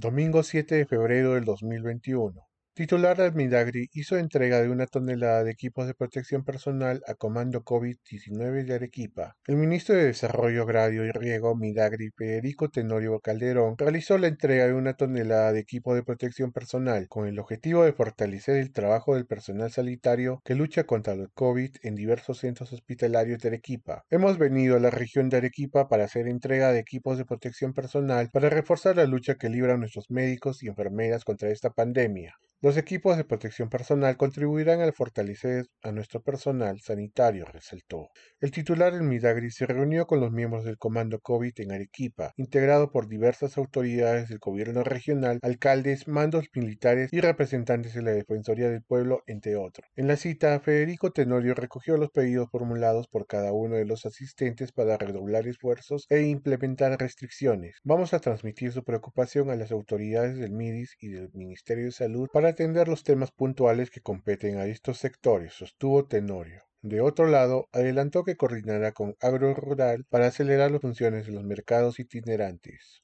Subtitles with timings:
[0.00, 2.47] Domingo 7 de febrero del 2021.
[2.78, 7.64] Titular del Midagri hizo entrega de una tonelada de equipos de protección personal a Comando
[7.64, 9.34] COVID-19 de Arequipa.
[9.48, 14.74] El ministro de Desarrollo Agrario y Riego Midagri, Federico Tenorio Calderón, realizó la entrega de
[14.74, 19.26] una tonelada de equipos de protección personal con el objetivo de fortalecer el trabajo del
[19.26, 24.04] personal sanitario que lucha contra el COVID en diversos centros hospitalarios de Arequipa.
[24.08, 28.30] Hemos venido a la región de Arequipa para hacer entrega de equipos de protección personal
[28.32, 32.38] para reforzar la lucha que libran nuestros médicos y enfermeras contra esta pandemia.
[32.60, 38.08] Los equipos de protección personal contribuirán al fortalecer a nuestro personal sanitario, resaltó.
[38.40, 42.90] El titular del Midagri se reunió con los miembros del Comando COVID en Arequipa, integrado
[42.90, 48.82] por diversas autoridades del gobierno regional, alcaldes, mandos militares y representantes de la Defensoría del
[48.82, 49.88] Pueblo, entre otros.
[49.94, 54.72] En la cita, Federico Tenorio recogió los pedidos formulados por cada uno de los asistentes
[54.72, 57.76] para redoblar esfuerzos e implementar restricciones.
[57.84, 62.28] Vamos a transmitir su preocupación a las autoridades del MIDIS y del Ministerio de Salud
[62.48, 66.62] atender los temas puntuales que competen a estos sectores, sostuvo Tenorio.
[66.82, 71.44] De otro lado, adelantó que coordinará con Agro Rural para acelerar las funciones de los
[71.44, 73.02] mercados itinerantes.